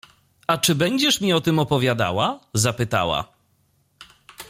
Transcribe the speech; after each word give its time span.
—A 0.47 0.57
czy 0.57 0.75
będziesz 0.75 1.21
mi 1.21 1.33
o 1.33 1.41
tym 1.41 1.59
opowiadała?— 1.59 2.39
zapytała. 2.53 3.27